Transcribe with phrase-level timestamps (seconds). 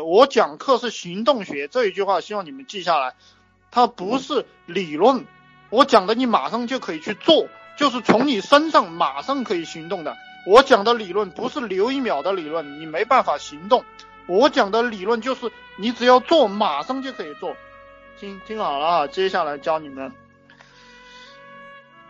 [0.00, 3.14] 我讲课是行动学，这一句话希望你们记下来，
[3.70, 5.26] 它不是理论，
[5.70, 10.16] 我讲的你马上就可以去做，就是从你身上马上可以行动的。
[10.46, 13.84] 我讲的理论不是留一秒的理论，你没办法行动。
[14.26, 17.56] 我讲的理论就是你只要做，马上就可以做。
[18.18, 20.12] 听听好了啊，接下来教你们，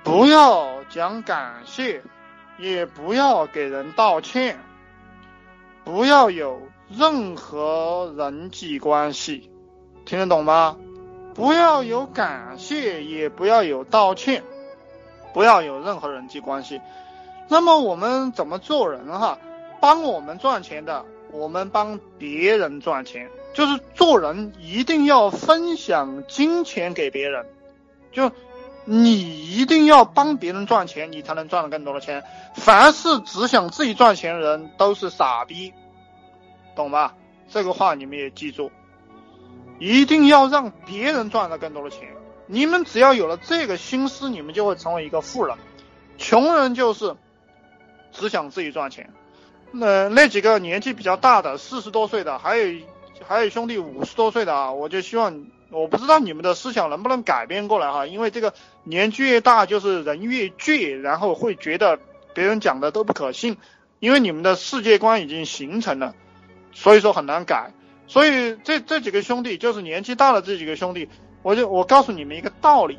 [0.02, 2.02] 不要讲感谢，
[2.58, 4.60] 也不要给人道歉，
[5.84, 9.50] 不要有任何人际关系，
[10.04, 10.76] 听得懂吗？
[11.34, 14.42] 不要有感谢，也不要有道歉，
[15.34, 16.80] 不要有任何人际关系。
[17.48, 19.38] 那么我们怎么做人哈？
[19.80, 21.04] 帮我们赚钱的。
[21.32, 27.44] 我们帮别人赚钱，就是做人一定要分享金钱给别人，
[28.12, 28.30] 就
[28.84, 32.22] 你一定要帮别人赚钱，你才能赚到更多的钱。
[32.54, 35.74] 凡是只想自己赚钱的人都是傻逼，
[36.76, 37.14] 懂吧？
[37.48, 38.70] 这个话你们也记住，
[39.80, 42.08] 一定要让别人赚到更多的钱。
[42.46, 45.56] 你们只要有了这个心思，你们就会成为一个富人。
[46.18, 47.16] 穷人就是
[48.12, 49.12] 只想自己赚钱。
[49.72, 52.80] 那那几个年纪比较大的，四十多岁的，还有
[53.26, 61.98] 还有兄弟五十多岁的啊，我就希望，我不知道你们的思想能不能改变过来哈，因为这个年纪越大，就是人越倔，然后会觉得
[62.32, 63.56] 别人讲的都不可信，
[63.98, 66.14] 因为你们的世界观已经形成了，
[66.76, 67.72] 所以说很难改。
[68.06, 71.08] 所以这这几个兄弟，就是年纪大的这几个兄弟，
[71.42, 72.98] 我就我告诉你们一个道理，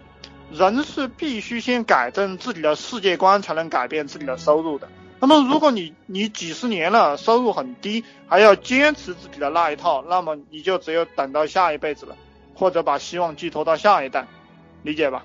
[0.52, 4.90] 人是必须先改正自己的世界观，才能改变自己的收入的。
[5.20, 12.18] 那么，如果你你几十年了，收入很低，还要坚持自己的那一套，那么你就只有等到下一辈子了，
[12.54, 14.28] 或者把希望寄托到下一代，
[14.84, 15.24] 理解吧？